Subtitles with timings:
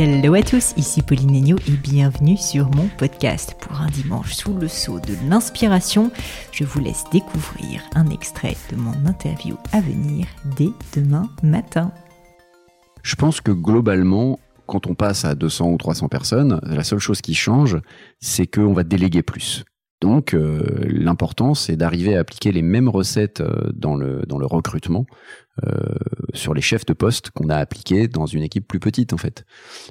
[0.00, 3.56] Hello à tous, ici Pauline Agneau et bienvenue sur mon podcast.
[3.60, 6.12] Pour un dimanche sous le sceau de l'inspiration,
[6.52, 11.90] je vous laisse découvrir un extrait de mon interview à venir dès demain matin.
[13.02, 14.38] Je pense que globalement,
[14.68, 17.76] quand on passe à 200 ou 300 personnes, la seule chose qui change,
[18.20, 19.64] c'est qu'on va déléguer plus.
[20.00, 24.46] Donc, euh, l'important, c'est d'arriver à appliquer les mêmes recettes euh, dans, le, dans le
[24.46, 25.06] recrutement
[25.66, 25.72] euh,
[26.34, 29.44] sur les chefs de poste qu'on a appliqués dans une équipe plus petite, en fait.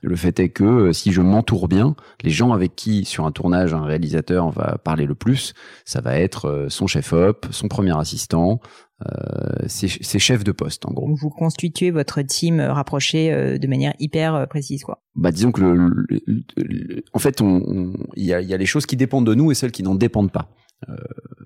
[0.00, 3.74] Le fait est que si je m'entoure bien, les gens avec qui, sur un tournage,
[3.74, 8.60] un réalisateur va parler le plus, ça va être son chef-op, son premier assistant,
[9.06, 11.14] euh, c'est chef de poste en gros.
[11.14, 15.02] Vous constituez votre team euh, rapproché euh, de manière hyper précise quoi.
[15.14, 18.96] Bah disons que le, en fait on il y a, y a les choses qui
[18.96, 20.48] dépendent de nous et celles qui n'en dépendent pas.
[20.88, 20.96] Euh,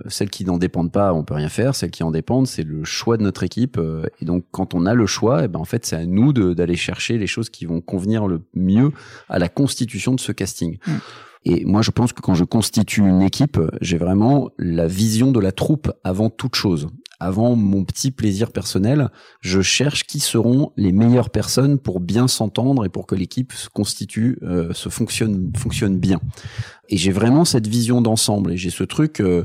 [0.08, 1.74] celles qui n'en dépendent pas, on peut rien faire.
[1.74, 3.78] Celles qui en dépendent, c'est le choix de notre équipe.
[4.20, 6.32] et donc, quand on a le choix, et eh ben en fait, c'est à nous
[6.32, 8.92] d'aller chercher les choses qui vont convenir le mieux
[9.28, 10.78] à la constitution de ce casting.
[10.86, 10.92] Mm.
[11.44, 15.40] Et moi, je pense que quand je constitue une équipe, j'ai vraiment la vision de
[15.40, 16.88] la troupe avant toute chose
[17.20, 19.10] avant mon petit plaisir personnel,
[19.40, 23.68] je cherche qui seront les meilleures personnes pour bien s'entendre et pour que l'équipe se
[23.68, 26.20] constitue, euh, se fonctionne, fonctionne bien.
[26.88, 28.52] Et j'ai vraiment cette vision d'ensemble.
[28.52, 29.20] Et j'ai ce truc.
[29.20, 29.44] Euh,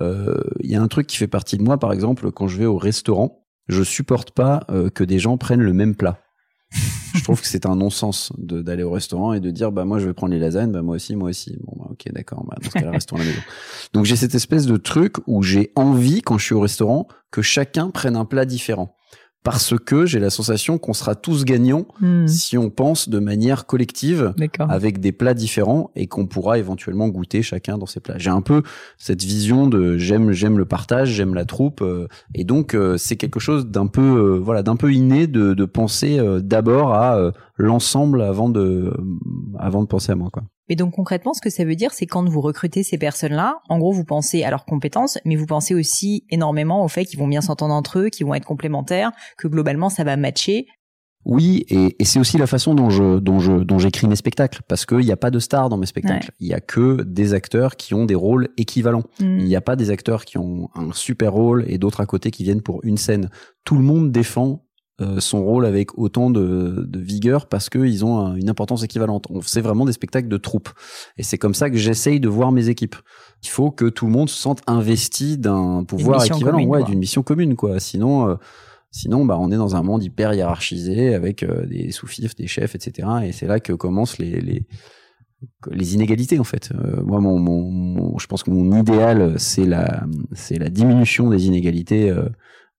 [0.00, 2.58] euh, il y a un truc qui fait partie de moi, par exemple, quand je
[2.58, 6.21] vais au restaurant, je supporte pas que des gens prennent le même plat
[7.14, 10.06] je trouve que c'est un non-sens d'aller au restaurant et de dire bah moi je
[10.06, 11.56] vais prendre les lasagnes, bah moi aussi, moi aussi.
[11.64, 13.40] Bon bah, ok d'accord, bah, dans ce cas-là restons à la maison.
[13.92, 17.42] Donc j'ai cette espèce de truc où j'ai envie quand je suis au restaurant que
[17.42, 18.96] chacun prenne un plat différent
[19.42, 22.26] parce que j'ai la sensation qu'on sera tous gagnants hmm.
[22.26, 27.42] si on pense de manière collective avec des plats différents et qu'on pourra éventuellement goûter
[27.42, 28.18] chacun dans ses plats.
[28.18, 28.62] J'ai un peu
[28.98, 33.16] cette vision de j'aime j'aime le partage, j'aime la troupe euh, et donc euh, c'est
[33.16, 38.22] quelque chose d'un peu euh, voilà d'un peu inné de, de penser d'abord à l'ensemble
[38.22, 38.92] avant de
[39.58, 40.42] avant de penser à moi quoi.
[40.68, 43.78] Et donc concrètement, ce que ça veut dire, c'est quand vous recrutez ces personnes-là, en
[43.78, 47.28] gros, vous pensez à leurs compétences, mais vous pensez aussi énormément au fait qu'ils vont
[47.28, 50.66] bien s'entendre entre eux, qu'ils vont être complémentaires, que globalement ça va matcher.
[51.24, 54.86] Oui, et, c'est aussi la façon dont je dont je dont j'écris mes spectacles, parce
[54.86, 56.32] qu'il n'y a pas de stars dans mes spectacles.
[56.40, 59.04] Il y a que des acteurs qui ont des rôles équivalents.
[59.20, 59.38] Hmm.
[59.38, 62.32] Il n'y a pas des acteurs qui ont un super rôle et d'autres à côté
[62.32, 63.30] qui viennent pour une scène.
[63.64, 64.64] Tout le monde défend
[65.18, 69.26] son rôle avec autant de, de vigueur parce qu'ils ont une importance équivalente.
[69.30, 70.70] On C'est vraiment des spectacles de troupe.
[71.18, 72.96] Et c'est comme ça que j'essaye de voir mes équipes.
[73.42, 77.22] Il faut que tout le monde se sente investi d'un pouvoir équivalent, ouais, d'une mission
[77.22, 77.80] commune, quoi.
[77.80, 78.34] Sinon, euh,
[78.90, 82.74] sinon, bah, on est dans un monde hyper hiérarchisé avec euh, des sous-fifs, des chefs,
[82.74, 83.08] etc.
[83.24, 84.66] Et c'est là que commencent les, les
[85.72, 86.70] les inégalités en fait.
[87.04, 92.14] moi, mon, mon, je pense que mon idéal, c'est la, c'est la diminution des inégalités,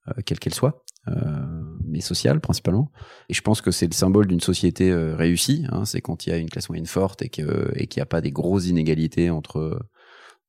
[0.07, 0.83] euh, quelles qu'elles soient.
[1.07, 1.52] Euh,
[1.93, 2.91] mais sociale principalement.
[3.29, 5.65] Et je pense que c'est le symbole d'une société euh, réussie.
[5.69, 8.03] Hein, c'est quand il y a une classe moyenne forte et que et qu'il n'y
[8.03, 9.79] a pas des grosses inégalités entre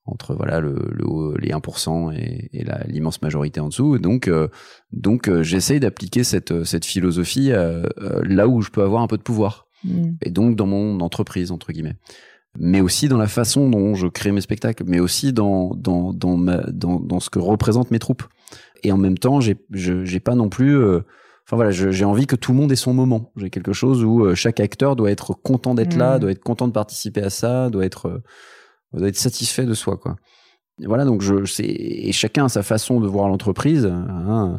[0.07, 3.99] entre voilà le, le les 1% et, et l'immense majorité en dessous.
[3.99, 4.49] donc euh,
[4.93, 9.67] donc j'essaye d'appliquer cette cette philosophie là où je peux avoir un peu de pouvoir.
[9.85, 10.13] Mmh.
[10.23, 11.97] Et donc dans mon entreprise entre guillemets
[12.57, 16.37] mais aussi dans la façon dont je crée mes spectacles, mais aussi dans dans dans
[16.37, 18.23] ma, dans, dans ce que représentent mes troupes
[18.85, 21.01] et en même temps, j'ai j'ai pas non plus euh,
[21.47, 23.33] Enfin voilà, j'ai envie que tout le monde ait son moment.
[23.37, 26.21] J'ai quelque chose où euh, chaque acteur doit être content d'être là, mmh.
[26.21, 28.23] doit être content de participer à ça, doit être euh,
[28.95, 30.17] doit être satisfait de soi quoi.
[30.81, 33.85] Et voilà donc je c'est et chacun a sa façon de voir l'entreprise.
[33.87, 34.59] Hein.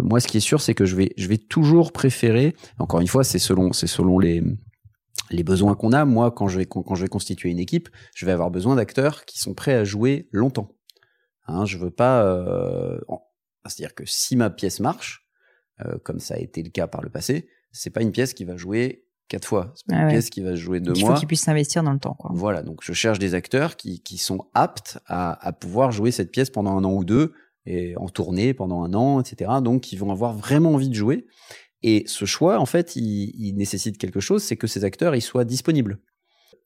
[0.00, 2.56] moi, ce qui est sûr, c'est que je vais je vais toujours préférer.
[2.78, 4.42] Encore une fois, c'est selon c'est selon les
[5.30, 6.04] les besoins qu'on a.
[6.04, 9.24] Moi, quand je vais quand je vais constituer une équipe, je vais avoir besoin d'acteurs
[9.24, 10.76] qui sont prêts à jouer longtemps.
[11.46, 12.22] Hein, je veux pas.
[12.24, 12.98] Euh,
[13.66, 15.25] C'est-à-dire que si ma pièce marche,
[15.84, 18.44] euh, comme ça a été le cas par le passé, c'est pas une pièce qui
[18.44, 19.72] va jouer quatre fois.
[19.74, 20.12] C'est pas Ah une ouais.
[20.12, 21.14] pièce qui va se jouer deux Il mois.
[21.14, 22.14] faut qu'ils puissent s'investir dans le temps.
[22.14, 22.30] Quoi.
[22.34, 26.30] Voilà, donc je cherche des acteurs qui, qui sont aptes à, à pouvoir jouer cette
[26.30, 27.32] pièce pendant un an ou deux,
[27.66, 29.50] et en tournée pendant un an, etc.
[29.62, 31.26] Donc, qui vont avoir vraiment envie de jouer.
[31.82, 35.20] Et ce choix, en fait, il, il nécessite quelque chose, c'est que ces acteurs, ils
[35.20, 35.98] soient disponibles.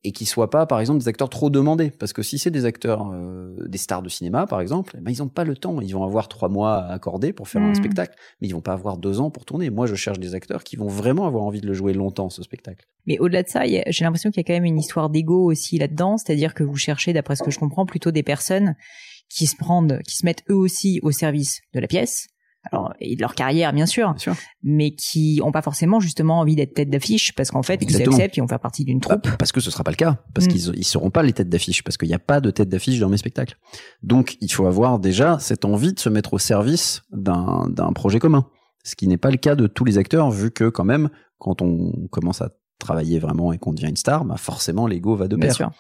[0.03, 1.91] Et qu'ils soient pas, par exemple, des acteurs trop demandés.
[1.91, 5.11] Parce que si c'est des acteurs, euh, des stars de cinéma, par exemple, eh ben,
[5.13, 5.79] ils n'ont pas le temps.
[5.83, 7.75] Ils vont avoir trois mois à accorder pour faire un Mhm.
[7.75, 9.69] spectacle, mais ils vont pas avoir deux ans pour tourner.
[9.69, 12.43] Moi, je cherche des acteurs qui vont vraiment avoir envie de le jouer longtemps, ce
[12.43, 12.87] spectacle.
[13.07, 15.77] Mais au-delà de ça, j'ai l'impression qu'il y a quand même une histoire d'ego aussi
[15.77, 18.77] là-dedans, c'est-à-dire que vous cherchez, d'après ce que je comprends, plutôt des personnes
[19.29, 22.27] qui se prennent, qui se mettent eux aussi au service de la pièce,
[22.71, 24.35] alors et de leur carrière bien sûr, Bien sûr.
[24.63, 28.37] mais qui ont pas forcément justement envie d'être tête d'affiche parce qu'en fait ils acceptent,
[28.37, 29.37] ils vont faire partie d'une Bah, troupe.
[29.39, 30.51] parce que ce sera pas le cas, parce Mm.
[30.51, 32.99] qu'ils ils seront pas les têtes d'affiche, parce qu'il n'y a pas de tête d'affiche
[33.01, 33.57] dans mes spectacles.
[34.03, 38.47] Donc il faut avoir déjà cette envie de se mettre au service d'un projet commun,
[38.85, 41.09] ce qui n'est pas le cas de tous les acteurs, vu que quand même
[41.39, 45.29] quand on commence à travailler vraiment et qu'on devient une star, bah forcément l'ego va
[45.29, 45.55] de Bien pair.
[45.57, 45.71] sûr.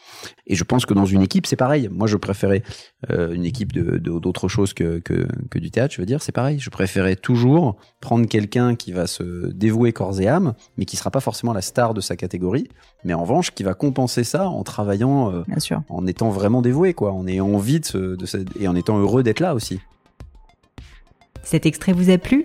[0.47, 1.88] Et je pense que dans une équipe c'est pareil.
[1.93, 2.62] Moi je préférais
[3.11, 6.23] euh, une équipe de de- d'autres choses que, que que du théâtre, je veux dire,
[6.23, 6.58] c'est pareil.
[6.61, 11.11] Je préférais toujours prendre quelqu'un qui va se dévouer corps et âme, mais qui sera
[11.11, 12.69] pas forcément la star de sa catégorie,
[13.05, 15.82] mais en revanche qui va compenser ça en travaillant, euh, Bien sûr.
[15.88, 18.17] en étant vraiment dévoué, quoi, en ayant envie de,
[18.58, 19.81] et en étant heureux d'être là aussi.
[21.43, 22.44] Cet extrait vous a plu?